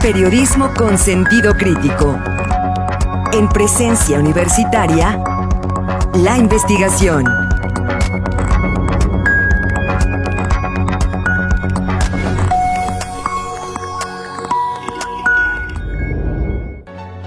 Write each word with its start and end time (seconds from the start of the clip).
Periodismo 0.00 0.72
con 0.74 0.96
sentido 0.96 1.56
crítico. 1.56 2.16
En 3.32 3.48
presencia 3.48 4.18
universitaria, 4.18 5.20
la 6.14 6.38
investigación. 6.38 7.24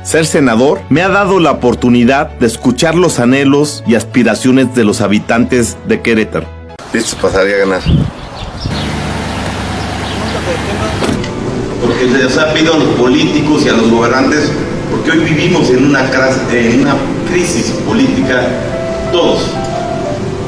Ser 0.03 0.25
senador 0.25 0.81
me 0.89 1.01
ha 1.01 1.09
dado 1.09 1.39
la 1.39 1.51
oportunidad 1.51 2.31
de 2.39 2.47
escuchar 2.47 2.95
los 2.95 3.19
anhelos 3.19 3.83
y 3.85 3.95
aspiraciones 3.95 4.73
de 4.73 4.85
los 4.85 5.01
habitantes 5.01 5.77
de 5.87 6.01
Querétaro. 6.01 6.47
Listo, 6.93 7.17
pasaría 7.21 7.55
a 7.55 7.59
ganar. 7.59 7.81
Se 12.01 12.07
les 12.07 12.35
ha 12.35 12.51
pedido 12.51 12.73
a 12.73 12.77
los 12.79 12.87
políticos 12.95 13.63
y 13.63 13.69
a 13.69 13.73
los 13.73 13.91
gobernantes, 13.91 14.51
porque 14.89 15.11
hoy 15.11 15.19
vivimos 15.19 15.69
en 15.69 15.85
una, 15.85 16.09
en 16.51 16.81
una 16.81 16.95
crisis 17.31 17.67
política 17.87 18.41
todos. 19.11 19.51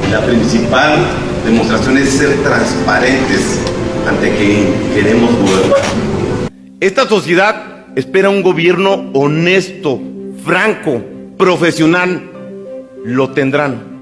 La 0.10 0.20
principal 0.26 0.98
demostración 1.46 2.00
es 2.00 2.10
ser 2.10 2.42
transparentes 2.42 3.60
ante 4.10 4.36
quien 4.36 4.74
queremos 4.96 5.30
gobernar. 5.38 5.78
Esta 6.80 7.08
sociedad 7.08 7.86
espera 7.96 8.32
un 8.32 8.42
gobierno 8.42 9.12
honesto, 9.14 10.02
franco, 10.44 11.04
profesional. 11.38 12.32
Lo 13.06 13.30
tendrán. 13.30 13.93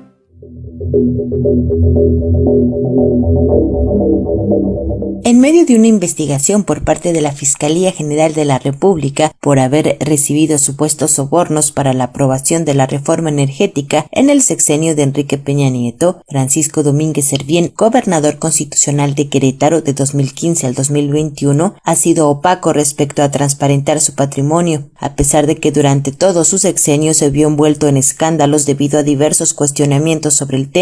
En 5.24 5.40
medio 5.40 5.66
de 5.66 5.76
una 5.76 5.88
investigación 5.88 6.64
por 6.64 6.84
parte 6.84 7.14
de 7.14 7.22
la 7.22 7.32
Fiscalía 7.32 7.92
General 7.94 8.34
de 8.34 8.44
la 8.44 8.60
República 8.60 9.32
por 9.40 9.60
haber 9.60 9.98
recibido 10.02 10.58
supuestos 10.58 11.12
sobornos 11.12 11.72
para 11.72 11.94
la 11.94 12.06
aprobación 12.06 12.66
de 12.66 12.74
la 12.74 12.88
reforma 12.88 13.30
energética 13.30 14.08
en 14.12 14.30
el 14.30 14.42
sexenio 14.42 14.96
de 14.96 15.04
Enrique 15.04 15.38
Peña 15.38 15.70
Nieto, 15.70 16.22
Francisco 16.28 16.84
Domínguez 16.84 17.26
Servién, 17.26 17.72
gobernador 17.78 18.40
constitucional 18.40 19.16
de 19.16 19.30
Querétaro 19.30 19.82
de 19.82 19.94
2015 19.94 20.68
al 20.68 20.74
2021, 20.74 21.76
ha 21.82 21.96
sido 21.96 22.30
opaco 22.30 22.74
respecto 22.74 23.24
a 23.24 23.32
transparentar 23.32 24.02
su 24.02 24.16
patrimonio, 24.16 24.90
a 24.98 25.16
pesar 25.16 25.48
de 25.48 25.56
que 25.56 25.72
durante 25.72 26.12
todo 26.12 26.44
su 26.44 26.58
sexenio 26.58 27.14
se 27.14 27.30
vio 27.30 27.48
envuelto 27.48 27.88
en 27.88 27.98
escándalos 27.98 28.66
debido 28.66 29.00
a 29.00 29.04
diversos 29.04 29.54
cuestionamientos 29.54 30.34
sobre 30.34 30.58
el 30.58 30.70
tema. 30.70 30.81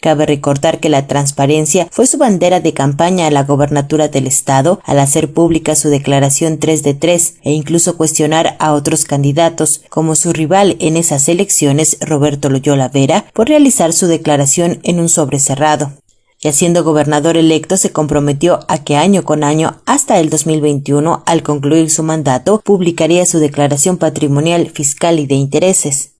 Cabe 0.00 0.26
recordar 0.26 0.80
que 0.80 0.88
la 0.88 1.06
transparencia 1.06 1.86
fue 1.92 2.08
su 2.08 2.18
bandera 2.18 2.58
de 2.58 2.74
campaña 2.74 3.28
a 3.28 3.30
la 3.30 3.44
gobernatura 3.44 4.08
del 4.08 4.26
estado 4.26 4.80
al 4.84 4.98
hacer 4.98 5.32
pública 5.32 5.76
su 5.76 5.90
declaración 5.90 6.58
3 6.58 6.82
de 6.82 6.94
3 6.94 7.36
e 7.42 7.52
incluso 7.52 7.96
cuestionar 7.96 8.56
a 8.58 8.72
otros 8.72 9.04
candidatos, 9.04 9.82
como 9.90 10.16
su 10.16 10.32
rival 10.32 10.76
en 10.80 10.96
esas 10.96 11.28
elecciones, 11.28 11.98
Roberto 12.00 12.50
Loyola 12.50 12.88
Vera, 12.88 13.26
por 13.32 13.48
realizar 13.48 13.92
su 13.92 14.08
declaración 14.08 14.80
en 14.82 14.98
un 14.98 15.08
sobre 15.08 15.38
cerrado 15.38 15.92
y 16.42 16.52
siendo 16.52 16.82
gobernador 16.82 17.36
electo 17.36 17.76
se 17.76 17.92
comprometió 17.92 18.60
a 18.66 18.78
que 18.82 18.96
año 18.96 19.22
con 19.22 19.44
año 19.44 19.80
hasta 19.86 20.18
el 20.18 20.28
2021, 20.28 21.22
al 21.24 21.42
concluir 21.44 21.88
su 21.88 22.02
mandato, 22.02 22.60
publicaría 22.64 23.24
su 23.26 23.38
declaración 23.38 23.96
patrimonial, 23.96 24.68
fiscal 24.68 25.20
y 25.20 25.26
de 25.26 25.36
intereses. 25.36 26.11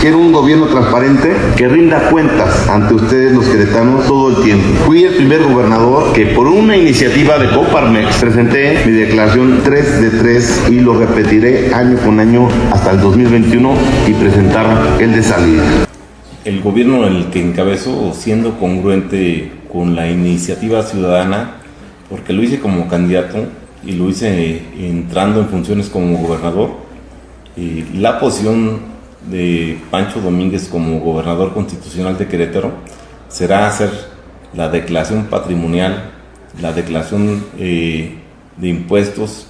Quiero 0.00 0.18
un 0.18 0.30
gobierno 0.30 0.66
transparente 0.66 1.34
que 1.56 1.68
rinda 1.68 2.10
cuentas 2.10 2.68
ante 2.68 2.94
ustedes 2.94 3.32
los 3.32 3.46
queretanos 3.46 4.06
todo 4.06 4.36
el 4.36 4.44
tiempo. 4.44 4.84
Fui 4.84 5.04
el 5.04 5.14
primer 5.14 5.42
gobernador 5.42 6.12
que 6.12 6.26
por 6.26 6.46
una 6.48 6.76
iniciativa 6.76 7.38
de 7.38 7.48
Coparmex 7.48 8.16
presenté 8.18 8.82
mi 8.84 8.92
declaración 8.92 9.60
3 9.64 10.00
de 10.02 10.10
3 10.10 10.64
y 10.70 10.80
lo 10.80 10.98
repetiré 10.98 11.74
año 11.74 11.96
con 12.04 12.20
año 12.20 12.46
hasta 12.72 12.90
el 12.90 13.00
2021 13.00 13.72
y 14.06 14.12
presentar 14.12 14.98
el 15.00 15.12
de 15.12 15.22
salida. 15.22 15.64
El 16.44 16.60
gobierno 16.60 17.06
el 17.06 17.26
que 17.30 17.40
encabezo 17.40 18.12
siendo 18.14 18.58
congruente 18.58 19.50
con 19.72 19.96
la 19.96 20.10
iniciativa 20.10 20.82
ciudadana, 20.82 21.56
porque 22.10 22.34
lo 22.34 22.42
hice 22.42 22.60
como 22.60 22.86
candidato 22.86 23.46
y 23.84 23.92
lo 23.92 24.10
hice 24.10 24.62
entrando 24.78 25.40
en 25.40 25.48
funciones 25.48 25.88
como 25.88 26.18
gobernador, 26.18 26.70
y 27.56 27.84
la 27.94 28.20
posición 28.20 28.95
de 29.26 29.78
Pancho 29.90 30.20
Domínguez 30.20 30.68
como 30.68 31.00
gobernador 31.00 31.52
constitucional 31.52 32.16
de 32.16 32.28
Querétaro 32.28 32.72
será 33.28 33.66
hacer 33.66 33.90
la 34.54 34.68
declaración 34.68 35.26
patrimonial, 35.26 36.10
la 36.60 36.72
declaración 36.72 37.44
eh, 37.58 38.18
de 38.56 38.68
impuestos 38.68 39.48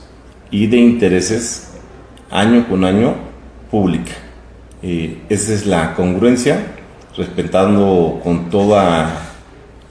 y 0.50 0.66
de 0.66 0.78
intereses 0.78 1.74
año 2.30 2.66
con 2.68 2.84
año 2.84 3.14
pública. 3.70 4.12
Eh, 4.82 5.22
esa 5.28 5.52
es 5.52 5.66
la 5.66 5.94
congruencia, 5.94 6.66
respetando 7.16 8.20
con 8.22 8.50
toda 8.50 9.10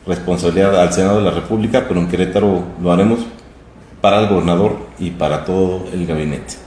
responsabilidad 0.05 0.79
al 0.79 0.93
Senado 0.93 1.17
de 1.17 1.23
la 1.23 1.31
República, 1.31 1.85
pero 1.87 1.99
en 1.99 2.07
Querétaro 2.07 2.63
lo 2.81 2.91
haremos 2.91 3.19
para 4.01 4.21
el 4.21 4.27
gobernador 4.27 4.77
y 4.99 5.11
para 5.11 5.45
todo 5.45 5.85
el 5.91 6.05
gabinete. 6.05 6.64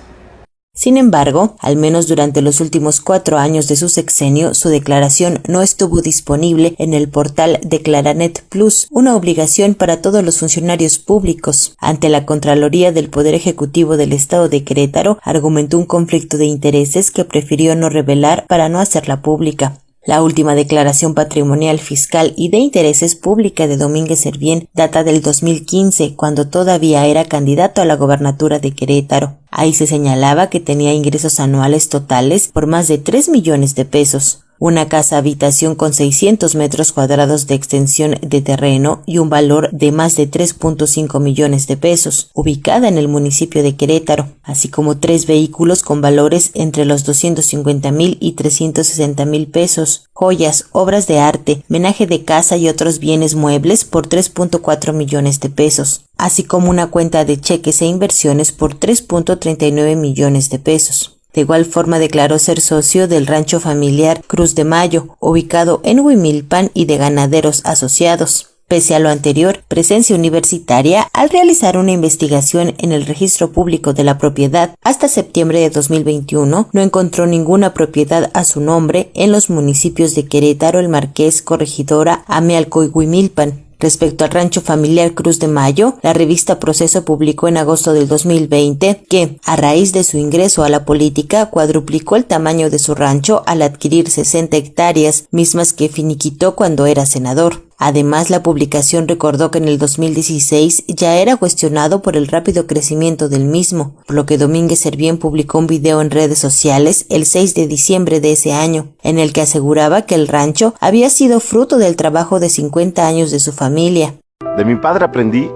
Sin 0.78 0.97
embargo, 0.97 1.56
al 1.59 1.75
menos 1.75 2.06
durante 2.06 2.41
los 2.41 2.61
últimos 2.61 3.00
cuatro 3.00 3.37
años 3.37 3.66
de 3.66 3.75
su 3.75 3.89
sexenio, 3.89 4.55
su 4.55 4.69
declaración 4.69 5.41
no 5.49 5.61
estuvo 5.61 6.03
disponible 6.03 6.77
en 6.78 6.94
el 6.94 7.09
portal 7.09 7.59
Declaranet 7.65 8.44
Plus, 8.49 8.87
una 8.93 9.16
obligación 9.16 9.75
para 9.75 10.00
todos 10.00 10.25
los 10.25 10.39
funcionarios 10.39 11.00
públicos. 11.00 11.75
Ante 11.78 12.09
la 12.09 12.25
Contraloría 12.25 12.93
del 12.93 13.11
Poder 13.11 13.34
Ejecutivo 13.34 13.97
del 13.97 14.12
Estado 14.12 14.49
de 14.49 14.62
Querétaro, 14.62 15.19
argumentó 15.25 15.78
un 15.78 15.84
conflicto 15.84 16.37
de 16.37 16.47
intereses 16.47 17.10
que 17.10 17.25
prefirió 17.25 17.75
no 17.75 17.89
revelar 17.89 18.47
para 18.47 18.69
no 18.69 18.78
hacerla 18.78 19.21
pública. 19.21 19.81
La 20.04 20.22
última 20.22 20.54
declaración 20.54 21.14
patrimonial 21.14 21.78
fiscal 21.78 22.32
y 22.36 22.48
de 22.48 22.59
intereses 22.59 23.14
pública 23.14 23.66
de 23.66 23.76
Domínguez 23.76 24.20
Servién 24.20 24.69
data 24.72 25.04
del 25.04 25.20
2015, 25.20 26.14
cuando 26.14 26.48
todavía 26.48 27.06
era 27.06 27.25
candidato 27.25 27.82
a 27.82 27.84
la 27.84 27.97
gobernatura 27.97 28.59
de 28.59 28.70
Querétaro. 28.70 29.38
Ahí 29.50 29.75
se 29.75 29.86
señalaba 29.86 30.48
que 30.48 30.60
tenía 30.60 30.94
ingresos 30.94 31.41
anuales 31.41 31.88
totales 31.88 32.48
por 32.48 32.66
más 32.66 32.88
de 32.88 32.98
3 32.98 33.28
millones 33.28 33.75
de 33.75 33.84
pesos 33.84 34.44
una 34.58 34.88
casa 34.88 35.19
habitación 35.19 35.74
con 35.74 35.92
600 35.92 36.54
metros 36.54 36.92
cuadrados 36.92 37.46
de 37.46 37.54
extensión 37.54 38.16
de 38.20 38.41
terreno 38.41 39.02
y 39.06 39.19
un 39.19 39.30
valor 39.30 39.70
de 39.72 39.92
más 39.92 40.16
de 40.16 40.30
3.5 40.30 41.20
millones 41.20 41.66
de 41.66 41.76
pesos, 41.76 42.30
ubicada 42.34 42.88
en 42.88 42.98
el 42.98 43.08
municipio 43.08 43.62
de 43.62 43.76
Querétaro, 43.76 44.28
así 44.42 44.68
como 44.68 44.98
tres 44.98 45.26
vehículos 45.26 45.82
con 45.82 46.00
valores 46.00 46.50
entre 46.54 46.84
los 46.84 47.04
250 47.04 47.91
mil 47.92 48.16
y 48.20 48.32
360 48.32 49.24
mil 49.24 49.47
pesos, 49.47 50.06
joyas, 50.12 50.66
obras 50.72 51.06
de 51.06 51.20
arte, 51.20 51.64
menaje 51.68 52.06
de 52.06 52.24
casa 52.24 52.56
y 52.56 52.68
otros 52.68 52.98
bienes 52.98 53.34
muebles 53.34 53.84
por 53.84 54.08
3.4 54.08 54.92
millones 54.92 55.41
de 55.41 55.50
pesos, 55.50 56.06
así 56.16 56.44
como 56.44 56.70
una 56.70 56.88
cuenta 56.88 57.24
de 57.24 57.41
cheques 57.41 57.82
e 57.82 57.86
inversiones 57.86 58.52
por 58.52 58.78
3.39 58.78 59.97
millones 59.97 60.50
de 60.50 60.58
pesos. 60.58 61.17
De 61.33 61.43
igual 61.43 61.66
forma 61.66 61.99
declaró 61.99 62.39
ser 62.39 62.61
socio 62.61 63.06
del 63.06 63.27
rancho 63.27 63.61
familiar 63.61 64.22
Cruz 64.27 64.55
de 64.55 64.65
Mayo, 64.65 65.16
ubicado 65.21 65.81
en 65.84 66.00
Huimilpan 66.00 66.71
y 66.75 66.87
de 66.87 66.97
ganaderos 66.97 67.62
asociados. 67.65 68.49
Pese 68.69 68.94
a 68.94 68.99
lo 68.99 69.09
anterior, 69.09 69.62
presencia 69.66 70.15
universitaria, 70.15 71.09
al 71.15 71.31
realizar 71.31 71.78
una 71.78 71.93
investigación 71.93 72.75
en 72.77 72.93
el 72.93 73.06
registro 73.06 73.50
público 73.50 73.94
de 73.94 74.05
la 74.05 74.19
propiedad 74.19 74.75
hasta 74.83 75.09
septiembre 75.09 75.61
de 75.61 75.71
2021, 75.71 76.69
no 76.71 76.81
encontró 76.83 77.27
ninguna 77.27 77.72
propiedad 77.72 78.31
a 78.34 78.45
su 78.45 78.60
nombre 78.60 79.10
en 79.15 79.33
los 79.33 79.49
municipios 79.49 80.15
de 80.15 80.27
Querétaro, 80.27 80.81
El 80.81 80.91
Marqués, 80.91 81.41
Corregidora, 81.41 82.25
Amealco 82.27 82.84
y 82.84 82.91
Huimilpan, 82.93 83.67
Respecto 83.78 84.25
al 84.25 84.31
rancho 84.31 84.61
familiar 84.61 85.15
Cruz 85.15 85.39
de 85.39 85.47
Mayo, 85.47 85.99
la 86.03 86.12
revista 86.12 86.59
Proceso 86.59 87.04
publicó 87.04 87.47
en 87.47 87.59
agosto 87.59 87.92
del 87.92 88.09
2020 88.09 89.04
que, 89.09 89.39
a 89.45 89.54
raíz 89.54 89.92
de 89.92 90.03
su 90.03 90.19
ingreso 90.19 90.65
a 90.65 90.69
la 90.69 90.84
política, 90.84 91.47
cuadruplicó 91.47 92.16
el 92.16 92.25
tamaño 92.25 92.71
de 92.71 92.80
su 92.80 92.97
rancho 92.97 93.45
al 93.47 93.63
adquirir 93.63 94.10
60 94.10 94.57
hectáreas, 94.57 95.27
mismas 95.30 95.72
que 95.72 95.89
finiquitó 95.89 96.57
cuando 96.57 96.86
era 96.86 97.07
senador. 97.07 97.67
Además, 97.80 98.28
la 98.28 98.42
publicación 98.42 99.07
recordó 99.07 99.53
que 99.53 99.59
en 99.59 99.69
el 99.69 99.78
2016 99.78 100.84
ya 100.89 101.16
era 101.19 101.36
cuestionado 101.36 102.03
por 102.03 102.16
el 102.16 102.27
rápido 102.27 102.66
crecimiento 102.66 103.28
del 103.28 103.45
mismo, 103.45 103.95
por 104.04 104.16
lo 104.16 104.27
que 104.27 104.36
Domínguez 104.36 104.80
Servién 104.80 105.16
publicó 105.16 105.59
un 105.59 105.69
video 105.69 106.01
en 106.01 106.10
redes 106.10 106.41
sociales 106.41 107.07
el 107.09 107.25
6 107.25 107.54
de 107.54 107.69
diciembre 107.69 108.21
de 108.21 108.33
ese 108.33 108.53
año, 108.53 108.89
en 109.04 109.21
el 109.21 109.33
que 109.33 109.42
aseguraba 109.42 110.03
que 110.03 110.16
el 110.16 110.27
rancho 110.27 110.75
había 110.80 111.09
sido 111.09 111.39
fruto 111.39 111.78
del 111.78 111.95
trabajo 111.95 112.41
de 112.41 112.48
50 112.48 113.07
años 113.07 113.30
de 113.30 113.39
su 113.39 113.53
familia. 113.53 114.15
De 114.57 114.65
mi 114.65 114.74
padre 114.74 115.04
aprendí 115.04 115.48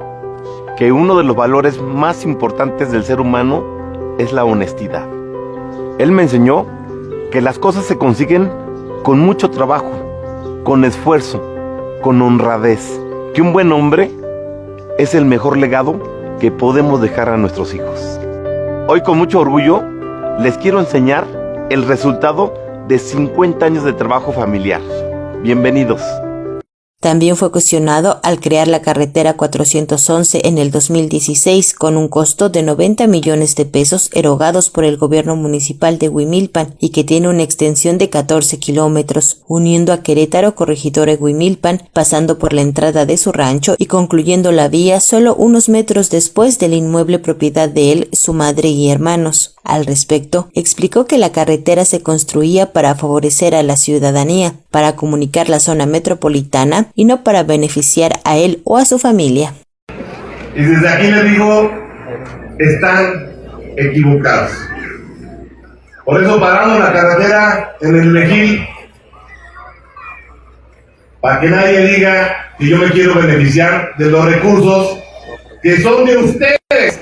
que 0.78 0.92
uno 0.92 1.16
de 1.18 1.24
los 1.24 1.34
valores 1.34 1.80
más 1.82 2.24
importantes 2.24 2.92
del 2.92 3.02
ser 3.02 3.20
humano 3.20 3.64
es 4.18 4.32
la 4.32 4.44
honestidad. 4.44 5.08
Él 5.98 6.12
me 6.12 6.22
enseñó 6.22 6.66
que 7.32 7.40
las 7.40 7.58
cosas 7.58 7.84
se 7.84 7.98
consiguen 7.98 8.48
con 9.02 9.18
mucho 9.18 9.50
trabajo, 9.50 9.90
con 10.62 10.84
esfuerzo, 10.84 11.51
con 12.02 12.20
honradez, 12.20 13.00
que 13.32 13.40
un 13.40 13.52
buen 13.52 13.72
hombre 13.72 14.10
es 14.98 15.14
el 15.14 15.24
mejor 15.24 15.56
legado 15.56 15.98
que 16.40 16.50
podemos 16.50 17.00
dejar 17.00 17.28
a 17.28 17.36
nuestros 17.36 17.72
hijos. 17.72 18.20
Hoy 18.88 19.02
con 19.02 19.16
mucho 19.16 19.40
orgullo 19.40 19.82
les 20.40 20.58
quiero 20.58 20.80
enseñar 20.80 21.24
el 21.70 21.86
resultado 21.86 22.52
de 22.88 22.98
50 22.98 23.64
años 23.64 23.84
de 23.84 23.92
trabajo 23.92 24.32
familiar. 24.32 24.82
Bienvenidos. 25.42 26.02
También 27.02 27.34
fue 27.34 27.50
cuestionado 27.50 28.20
al 28.22 28.38
crear 28.38 28.68
la 28.68 28.80
carretera 28.80 29.36
411 29.36 30.42
en 30.44 30.56
el 30.56 30.70
2016 30.70 31.74
con 31.74 31.96
un 31.96 32.06
costo 32.06 32.48
de 32.48 32.62
90 32.62 33.08
millones 33.08 33.56
de 33.56 33.64
pesos 33.64 34.08
erogados 34.12 34.70
por 34.70 34.84
el 34.84 34.98
gobierno 34.98 35.34
municipal 35.34 35.98
de 35.98 36.08
Huimilpan 36.08 36.76
y 36.78 36.90
que 36.90 37.02
tiene 37.02 37.28
una 37.28 37.42
extensión 37.42 37.98
de 37.98 38.08
14 38.08 38.60
kilómetros, 38.60 39.42
uniendo 39.48 39.92
a 39.92 40.04
Querétaro, 40.04 40.54
corregidora 40.54 41.16
Huimilpan, 41.18 41.82
pasando 41.92 42.38
por 42.38 42.52
la 42.52 42.62
entrada 42.62 43.04
de 43.04 43.16
su 43.16 43.32
rancho 43.32 43.74
y 43.78 43.86
concluyendo 43.86 44.52
la 44.52 44.68
vía 44.68 45.00
solo 45.00 45.34
unos 45.34 45.68
metros 45.68 46.08
después 46.08 46.60
del 46.60 46.72
inmueble 46.72 47.18
propiedad 47.18 47.68
de 47.68 47.90
él, 47.90 48.08
su 48.12 48.32
madre 48.32 48.68
y 48.68 48.90
hermanos. 48.90 49.56
Al 49.64 49.86
respecto, 49.86 50.50
explicó 50.54 51.06
que 51.06 51.18
la 51.18 51.30
carretera 51.30 51.84
se 51.84 52.02
construía 52.02 52.72
para 52.72 52.94
favorecer 52.96 53.54
a 53.54 53.62
la 53.62 53.76
ciudadanía, 53.76 54.54
para 54.70 54.96
comunicar 54.96 55.48
la 55.48 55.60
zona 55.60 55.86
metropolitana 55.86 56.86
y 56.94 57.04
no 57.04 57.22
para 57.22 57.44
beneficiar 57.44 58.20
a 58.24 58.36
él 58.36 58.60
o 58.64 58.76
a 58.76 58.84
su 58.84 58.98
familia. 58.98 59.54
Y 60.54 60.62
desde 60.62 60.88
aquí 60.88 61.06
les 61.10 61.24
digo, 61.30 61.70
están 62.58 63.30
equivocados. 63.76 64.50
Por 66.04 66.22
eso 66.22 66.40
paramos 66.40 66.80
la 66.80 66.92
carretera 66.92 67.76
en 67.80 67.96
el 67.96 68.06
Mejil, 68.08 68.66
para 71.20 71.40
que 71.40 71.48
nadie 71.48 71.86
diga 71.86 72.36
que 72.58 72.66
yo 72.66 72.78
me 72.78 72.90
quiero 72.90 73.14
beneficiar 73.14 73.92
de 73.96 74.10
los 74.10 74.24
recursos 74.24 74.98
que 75.62 75.80
son 75.80 76.04
de 76.04 76.16
ustedes 76.16 76.98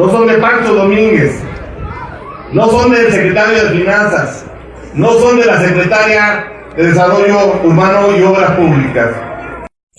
no 0.00 0.10
son 0.10 0.26
de 0.26 0.38
Pancho 0.38 0.72
Domínguez, 0.72 1.42
no 2.52 2.70
son 2.70 2.90
del 2.90 3.12
secretario 3.12 3.64
de 3.64 3.70
Finanzas, 3.80 4.46
no 4.94 5.12
son 5.12 5.38
de 5.38 5.44
la 5.44 5.60
secretaria 5.60 6.46
de 6.74 6.86
Desarrollo 6.88 7.60
Urbano 7.62 8.16
y 8.16 8.22
Obras 8.22 8.52
Públicas. 8.52 9.10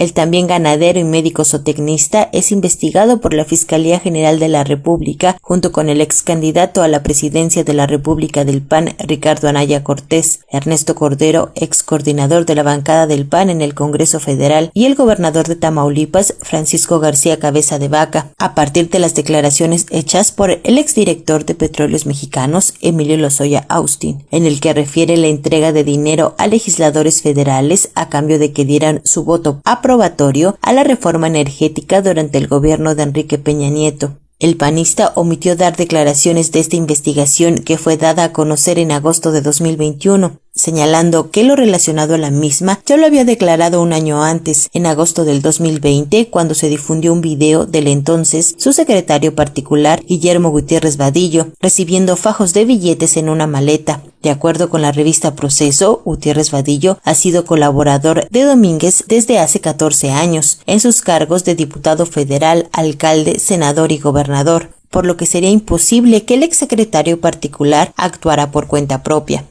El 0.02 0.14
también 0.14 0.48
ganadero 0.48 1.00
y 1.00 1.04
médico 1.04 1.46
zootecnista 1.46 2.28
es 2.34 2.52
investigado 2.52 3.22
por 3.22 3.36
la 3.36 3.46
Fiscalía 3.46 4.00
General 4.00 4.40
de 4.40 4.48
la 4.48 4.64
República 4.64 5.38
junto 5.44 5.72
con 5.72 5.90
el 5.90 6.02
ex 6.02 6.24
candidato 6.24 6.82
a 6.82 6.88
la 6.88 7.04
presidencia 7.04 7.64
de 7.64 7.76
la 7.76 7.86
República 7.86 8.44
del 8.44 8.64
PAN, 8.64 8.96
Ricardo 8.98 9.48
Anaya 9.48 9.84
Cortés, 9.84 10.40
Ernesto 10.50 10.96
Cordero, 10.96 11.52
ex 11.54 11.84
coordinador 11.84 12.48
de 12.48 12.56
la 12.56 12.64
bancada 12.64 13.06
del 13.06 13.28
PAN 13.28 13.52
en 13.52 13.62
el 13.62 13.76
Congreso 13.76 14.20
Federal, 14.20 14.72
y 14.74 14.86
el 14.86 14.96
gobernador 14.96 15.48
de 15.48 15.56
Tamaulipas, 15.56 16.34
Francisco 16.42 17.00
García 17.00 17.38
Cabeza 17.38 17.78
de 17.78 17.88
Vaca, 17.88 18.32
a 18.40 18.56
partir 18.56 18.90
de 18.90 18.98
las 18.98 19.14
declaraciones 19.14 19.86
hechas 19.92 20.32
por 20.32 20.50
el 20.64 20.80
exdirector 20.80 21.46
de 21.46 21.54
Petróleos 21.54 22.08
Mexicanos, 22.08 22.74
Emilio 22.82 23.18
Lozoya 23.18 23.68
Austin, 23.70 24.24
en 24.32 24.48
el 24.48 24.62
que 24.62 24.74
refiere 24.74 25.16
la 25.18 25.28
entrega 25.28 25.72
de 25.72 25.84
dinero 25.84 26.34
a 26.40 26.48
legisladores 26.48 27.22
federales 27.22 27.92
a 27.94 28.10
cambio 28.10 28.40
de 28.40 28.52
que 28.52 28.66
dieran 28.66 29.02
su 29.04 29.26
voto 29.26 29.62
a 29.64 29.84
probatorio 29.92 30.58
a 30.62 30.72
la 30.72 30.86
reforma 30.86 31.28
energética 31.28 32.02
durante 32.02 32.38
el 32.38 32.48
gobierno 32.48 32.96
de 32.96 33.04
Enrique 33.04 33.38
Peña 33.38 33.70
Nieto. 33.70 34.16
El 34.40 34.56
panista 34.56 35.12
omitió 35.16 35.58
dar 35.58 35.76
declaraciones 35.76 36.54
de 36.54 36.62
esta 36.62 36.78
investigación 36.78 37.56
que 37.58 37.78
fue 37.78 37.98
dada 37.98 38.24
a 38.24 38.32
conocer 38.32 38.80
en 38.80 38.94
agosto 38.94 39.34
de 39.34 39.42
2021 39.42 40.40
señalando 40.62 41.32
que 41.32 41.44
lo 41.44 41.56
relacionado 41.56 42.14
a 42.14 42.20
la 42.20 42.30
misma 42.30 42.80
ya 42.86 42.96
lo 42.96 43.08
había 43.08 43.26
declarado 43.26 43.82
un 43.82 43.94
año 43.94 44.24
antes, 44.24 44.70
en 44.74 44.86
agosto 44.86 45.26
del 45.26 45.42
2020, 45.42 46.28
cuando 46.30 46.54
se 46.54 46.70
difundió 46.70 47.12
un 47.14 47.22
video 47.22 47.66
del 47.66 47.88
entonces 47.88 48.56
su 48.58 48.72
secretario 48.72 49.34
particular, 49.34 50.04
Guillermo 50.06 50.52
Gutiérrez 50.52 50.98
Vadillo, 50.98 51.48
recibiendo 51.60 52.16
fajos 52.16 52.54
de 52.54 52.66
billetes 52.66 53.18
en 53.18 53.30
una 53.30 53.48
maleta. 53.48 54.04
De 54.22 54.30
acuerdo 54.30 54.70
con 54.70 54.84
la 54.84 54.92
revista 54.92 55.36
Proceso, 55.36 56.04
Gutiérrez 56.06 56.52
Vadillo 56.52 57.00
ha 57.04 57.16
sido 57.16 57.44
colaborador 57.44 58.30
de 58.30 58.44
Domínguez 58.44 59.06
desde 59.08 59.40
hace 59.40 59.62
14 59.62 60.12
años, 60.12 60.60
en 60.68 60.80
sus 60.80 61.02
cargos 61.02 61.44
de 61.44 61.56
diputado 61.56 62.06
federal, 62.06 62.70
alcalde, 62.72 63.40
senador 63.40 63.92
y 63.92 63.98
gobernador, 63.98 64.70
por 64.92 65.08
lo 65.08 65.18
que 65.18 65.26
sería 65.26 65.50
imposible 65.50 66.24
que 66.24 66.36
el 66.36 66.44
exsecretario 66.44 67.20
particular 67.20 67.94
actuara 67.98 68.52
por 68.52 68.68
cuenta 68.68 69.02
propia 69.02 69.46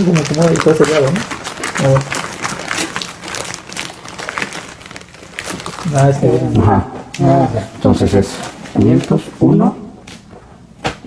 como 0.00 0.22
que 0.22 0.60
todo 0.62 0.72
ese 0.72 0.90
lado, 0.90 1.06
¿no? 1.06 2.22
Ah, 5.94 6.08
este 6.08 6.40
Ajá. 6.60 6.86
Ah, 7.20 7.48
Entonces 7.74 8.14
es 8.14 8.28
500, 8.74 9.22
1, 9.40 9.76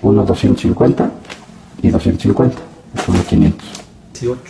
1, 0.02 0.24
250 0.24 1.10
y 1.82 1.90
250. 1.90 2.56
Son 3.04 3.22
500. 3.24 3.68
18. 4.12 4.40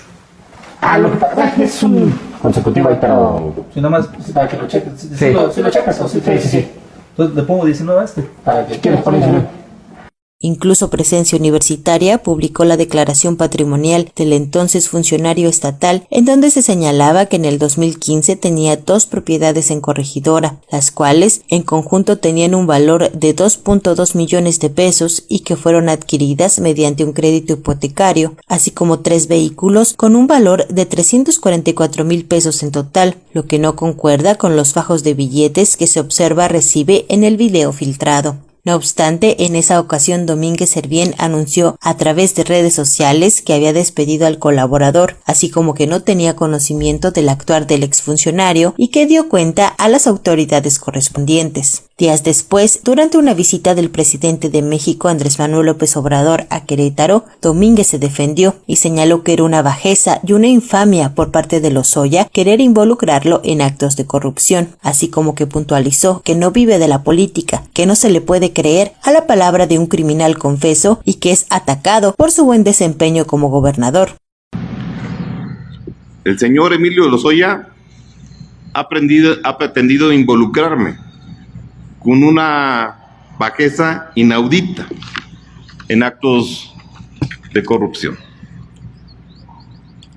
Ah, 0.81 0.99
lo 0.99 1.11
que 1.11 1.17
pasa 1.17 1.55
es 1.59 1.83
un 1.83 2.13
consecutivo 2.43 2.89
ahí, 2.89 2.99
pero. 3.01 3.55
Si 3.73 3.81
nomás, 3.81 4.09
para 4.35 4.49
que 4.49 4.57
lo 4.57 4.69
cheques. 4.69 4.93
Si, 5.01 5.17
sí. 5.17 5.33
lo, 5.33 5.51
si 5.51 5.63
lo 5.63 5.71
checas 5.71 6.01
o 6.01 6.09
si 6.09 6.21
sí, 6.21 6.39
sí, 6.39 6.49
sí. 6.49 6.71
Entonces 7.11 7.35
le 7.35 7.43
pongo 7.45 7.65
19 7.65 8.01
a 8.01 8.05
este. 8.05 8.23
Para 8.45 8.67
que 8.67 8.79
quieres 8.79 9.01
poner 9.01 9.21
19. 9.21 9.56
Incluso 10.47 10.91
Presencia 10.91 11.37
Universitaria 11.37 12.23
publicó 12.23 12.65
la 12.65 12.77
declaración 12.77 13.35
patrimonial 13.35 14.13
del 14.15 14.33
entonces 14.33 14.89
funcionario 14.89 15.49
estatal, 15.49 16.07
en 16.09 16.25
donde 16.25 16.53
se 16.53 16.63
señalaba 16.63 17.27
que 17.27 17.35
en 17.35 17.45
el 17.45 17.59
2015 17.59 18.37
tenía 18.37 18.77
dos 18.77 19.07
propiedades 19.07 19.73
en 19.73 19.81
corregidora, 19.81 20.61
las 20.71 20.93
cuales 20.93 21.43
en 21.49 21.65
conjunto 21.65 22.19
tenían 22.19 22.55
un 22.55 22.69
valor 22.69 23.11
de 23.11 23.35
2.2 23.35 24.15
millones 24.15 24.61
de 24.61 24.71
pesos 24.71 25.25
y 25.29 25.41
que 25.41 25.57
fueron 25.57 25.89
adquiridas 25.89 26.61
mediante 26.61 27.03
un 27.03 27.13
crédito 27.13 27.55
hipotecario, 27.55 28.37
así 28.47 28.71
como 28.71 29.01
tres 29.01 29.27
vehículos 29.27 29.95
con 29.95 30.15
un 30.15 30.29
valor 30.29 30.69
de 30.69 30.87
344 30.87 32.05
mil 32.05 32.25
pesos 32.25 32.63
en 32.63 32.71
total, 32.71 33.17
lo 33.33 33.47
que 33.47 33.59
no 33.59 33.75
concuerda 33.75 34.37
con 34.37 34.55
los 34.55 34.75
fajos 34.75 35.03
de 35.03 35.15
billetes 35.15 35.77
que 35.77 35.89
se 35.89 35.99
observa 35.99 36.47
recibe 36.47 37.05
en 37.09 37.25
el 37.25 37.37
video 37.37 37.73
filtrado. 37.73 38.46
No 38.67 38.75
obstante, 38.75 39.45
en 39.45 39.55
esa 39.55 39.79
ocasión 39.79 40.27
Domínguez 40.27 40.71
Servién 40.71 41.15
anunció 41.19 41.79
a 41.81 41.97
través 41.97 42.35
de 42.35 42.43
redes 42.43 42.75
sociales 42.75 43.41
que 43.41 43.55
había 43.55 43.73
despedido 43.73 44.27
al 44.27 44.41
colaborador, 44.41 45.19
así 45.25 45.51
como 45.51 45.73
que 45.73 45.87
no 45.87 46.03
tenía 46.03 46.35
conocimiento 46.35 47.13
del 47.13 47.29
actuar 47.29 47.69
del 47.69 47.85
exfuncionario 47.85 48.75
y 48.77 48.89
que 48.89 49.07
dio 49.07 49.29
cuenta 49.29 49.69
a 49.69 49.89
las 49.89 50.09
autoridades 50.09 50.81
correspondientes. 50.81 51.85
Días 51.99 52.23
después, 52.23 52.83
durante 52.85 53.17
una 53.17 53.33
visita 53.33 53.75
del 53.75 53.89
presidente 53.89 54.51
de 54.51 54.61
México 54.61 55.09
Andrés 55.09 55.39
Manuel 55.39 55.65
López 55.65 55.97
Obrador 55.97 56.45
a 56.51 56.67
Querétaro, 56.67 57.25
Domínguez 57.41 57.87
se 57.87 57.99
defendió 57.99 58.55
y 58.67 58.77
señaló 58.77 59.23
que 59.23 59.33
era 59.33 59.45
una 59.45 59.63
bajeza 59.63 60.21
y 60.23 60.35
una 60.35 60.47
infamia 60.47 61.15
por 61.15 61.31
parte 61.31 61.63
de 61.63 61.71
Lozoya 61.71 62.29
querer 62.31 62.61
involucrarlo 62.61 63.41
en 63.45 63.63
actos 63.63 63.97
de 63.97 64.05
corrupción, 64.05 64.77
así 64.83 65.09
como 65.09 65.35
que 65.35 65.47
puntualizó 65.47 66.21
que 66.23 66.35
no 66.35 66.51
vive 66.51 66.79
de 66.79 66.87
la 66.87 67.03
política, 67.03 67.63
que 67.73 67.87
no 67.87 67.95
se 67.95 68.11
le 68.11 68.21
puede 68.21 68.53
creer 68.53 68.93
a 69.03 69.11
la 69.11 69.27
palabra 69.27 69.67
de 69.67 69.79
un 69.79 69.87
criminal 69.87 70.37
confeso 70.37 71.01
y 71.03 71.15
que 71.15 71.31
es 71.31 71.47
atacado 71.49 72.15
por 72.15 72.31
su 72.31 72.45
buen 72.45 72.63
desempeño 72.63 73.25
como 73.25 73.49
gobernador. 73.49 74.11
El 76.25 76.39
señor 76.39 76.75
Emilio 76.75 77.09
Lozoya 77.09 77.71
ha, 78.75 78.81
ha 78.81 79.59
pretendido 79.59 80.13
involucrarme 80.13 81.06
con 82.07 82.23
una 82.23 82.99
bajeza 83.37 84.13
inaudita 84.15 84.87
en 85.89 86.05
actos 86.05 86.73
de 87.53 87.65
corrupción. 87.65 88.17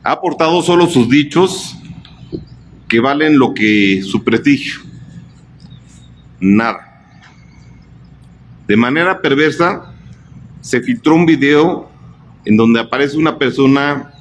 Ha 0.04 0.12
aportado 0.12 0.62
solo 0.62 0.86
sus 0.86 1.10
dichos 1.10 1.76
que 2.88 3.00
valen 3.00 3.40
lo 3.40 3.56
que 3.56 4.04
su 4.04 4.24
prestigio. 4.24 4.82
Nada. 6.40 7.08
De 8.68 8.78
manera 8.78 9.20
perversa, 9.20 9.92
se 10.62 10.82
filtró 10.82 11.16
un 11.16 11.26
video 11.26 11.90
en 12.46 12.56
donde 12.56 12.82
aparece 12.82 13.18
una 13.18 13.40
persona 13.40 14.12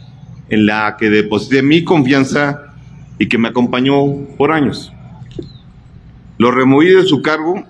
en 0.48 0.64
la 0.64 0.96
que 0.98 1.10
deposité 1.10 1.60
mi 1.60 1.84
confianza 1.84 2.72
y 3.18 3.28
que 3.28 3.36
me 3.36 3.48
acompañó 3.48 4.26
por 4.38 4.52
años. 4.52 4.90
Lo 6.38 6.50
removí 6.50 6.88
de 6.90 7.04
su 7.04 7.20
cargo 7.20 7.64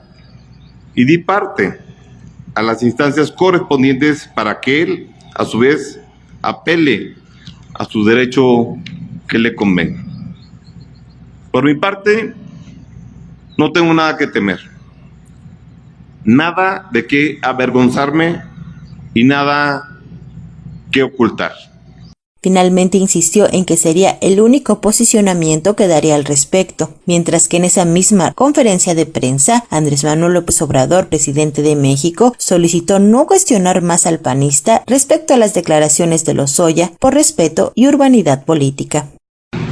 y 0.95 1.05
di 1.05 1.19
parte 1.19 1.79
a 2.55 2.63
las 2.63 2.83
instancias 2.83 3.33
correspondientes 3.33 4.29
para 4.35 4.61
que 4.61 4.83
él, 4.83 5.11
a 5.35 5.45
su 5.45 5.59
vez, 5.59 6.01
apele 6.43 7.15
a 7.75 7.85
su 7.85 8.05
derecho 8.05 8.77
que 9.29 9.39
le 9.39 9.55
convenga. 9.55 10.05
Por 11.51 11.65
mi 11.65 11.75
parte, 11.75 12.35
no 13.57 13.73
tengo 13.73 13.95
nada 13.95 14.17
que 14.17 14.27
temer, 14.27 14.61
nada 16.25 16.89
de 16.93 17.07
qué 17.07 17.39
avergonzarme 17.43 18.43
y 19.15 19.25
nada 19.25 19.99
que 20.93 21.03
ocultar. 21.03 21.68
Finalmente 22.41 22.99
insistió 22.99 23.49
en 23.53 23.65
que 23.65 23.77
sería 23.77 24.17
el 24.21 24.41
único 24.41 24.81
posicionamiento 24.81 25.75
que 25.75 25.89
daría 25.89 26.15
al 26.15 26.25
respecto, 26.25 26.91
mientras 27.05 27.49
que 27.49 27.57
en 27.57 27.65
esa 27.65 27.85
misma 27.85 28.33
conferencia 28.33 28.95
de 28.95 29.07
prensa, 29.07 29.65
Andrés 29.71 30.05
Manuel 30.05 30.35
López 30.35 30.63
Obrador, 30.63 31.09
presidente 31.09 31.63
de 31.63 31.75
México, 31.75 32.35
solicitó 32.39 33.01
no 33.01 33.27
cuestionar 33.27 33.83
más 33.83 34.07
al 34.07 34.21
panista 34.21 34.85
respecto 34.87 35.35
a 35.35 35.37
las 35.37 35.53
declaraciones 35.53 36.25
de 36.25 36.35
Lozoya 36.35 36.93
por 37.01 37.15
respeto 37.15 37.73
y 37.75 37.89
urbanidad 37.89 38.45
política. 38.45 39.07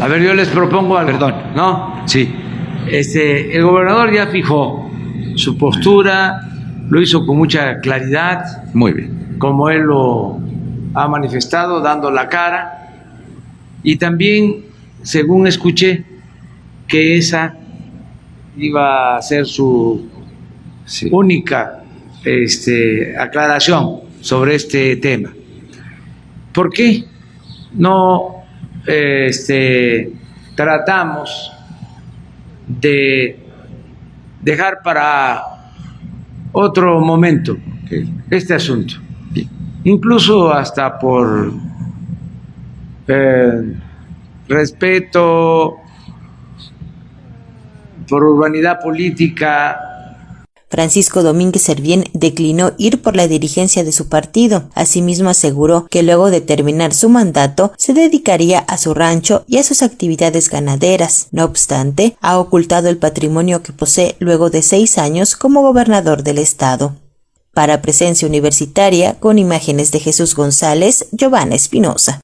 A 0.01 0.09
ver, 0.09 0.23
yo 0.23 0.35
les 0.35 0.49
propongo 0.49 0.99
algo. 0.99 1.13
Perdón. 1.13 1.35
¿No? 1.55 2.03
Sí. 2.07 2.29
Este, 2.91 3.57
el 3.57 3.65
gobernador 3.65 4.13
ya 4.13 4.27
fijó 4.27 4.91
su 5.37 5.57
postura, 5.57 6.41
lo 6.89 7.01
hizo 7.01 7.25
con 7.25 7.37
mucha 7.37 7.81
claridad. 7.81 8.45
Muy 8.75 8.93
bien. 8.93 9.37
Como 9.39 9.71
él 9.71 9.83
lo 9.83 10.39
ha 10.97 11.09
manifestado 11.09 11.81
dando 11.83 12.11
la 12.11 12.27
cara 12.27 12.89
y 13.83 13.97
también, 13.97 14.65
según 15.03 15.47
escuché, 15.47 16.05
que 16.89 17.19
esa 17.19 17.55
iba 18.57 19.17
a 19.17 19.21
ser 19.23 19.45
su 19.45 20.09
única 21.11 21.83
este, 22.25 23.15
aclaración 23.19 24.01
sobre 24.23 24.55
este 24.55 24.97
tema. 24.97 25.35
¿Por 26.53 26.73
qué 26.73 27.05
no 27.75 28.45
este, 28.87 30.13
tratamos 30.55 31.53
de 32.67 33.39
dejar 34.41 34.79
para 34.83 35.43
otro 36.53 37.01
momento 37.01 37.59
este 38.31 38.55
asunto? 38.55 39.06
Incluso 39.87 40.53
hasta 40.53 40.99
por 40.99 41.53
eh, 43.07 43.75
respeto, 44.49 45.77
por 48.09 48.25
urbanidad 48.25 48.81
política. 48.81 49.81
Francisco 50.69 51.23
Domínguez 51.23 51.63
Servién 51.63 52.05
declinó 52.13 52.73
ir 52.79 53.01
por 53.01 53.15
la 53.15 53.29
dirigencia 53.29 53.85
de 53.85 53.93
su 53.93 54.09
partido. 54.09 54.69
Asimismo 54.75 55.31
aseguró 55.31 55.87
que 55.89 56.03
luego 56.03 56.31
de 56.31 56.41
terminar 56.41 56.93
su 56.93 57.09
mandato 57.09 57.73
se 57.79 57.95
dedicaría 57.95 58.59
a 58.59 58.77
su 58.79 58.93
rancho 58.93 59.45
y 59.47 59.59
a 59.59 59.63
sus 59.63 59.83
actividades 59.83 60.51
ganaderas. 60.51 61.29
No 61.31 61.45
obstante, 61.45 62.17
ha 62.21 62.41
ocultado 62.41 62.89
el 62.89 62.99
patrimonio 62.99 63.63
que 63.63 63.73
posee 63.73 64.17
luego 64.19 64.51
de 64.51 64.63
seis 64.63 64.99
años 64.99 65.37
como 65.37 65.63
gobernador 65.63 66.25
del 66.25 66.39
estado. 66.39 66.97
Para 67.57 67.81
Presencia 67.81 68.29
Universitaria, 68.29 69.19
con 69.19 69.39
imágenes 69.39 69.91
de 69.91 69.99
Jesús 69.99 70.35
González, 70.35 71.07
Giovanna 71.11 71.55
Espinosa. 71.55 72.21